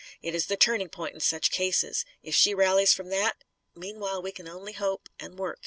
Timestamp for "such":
1.19-1.51